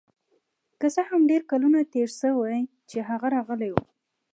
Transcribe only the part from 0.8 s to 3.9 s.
څه هم ډیر کلونه تیر شوي چې هغه راغلی و